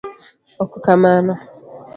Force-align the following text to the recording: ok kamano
ok 0.63 0.71
kamano 0.83 1.33